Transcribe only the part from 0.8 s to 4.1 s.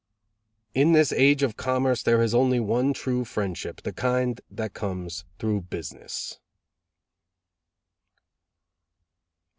this age of commerce there is only one true friendship, the